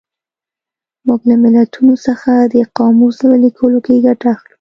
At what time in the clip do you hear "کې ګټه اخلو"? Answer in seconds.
3.85-4.49